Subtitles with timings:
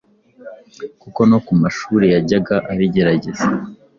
[1.01, 3.45] kuko no ku mashuri yajyaga abigerageza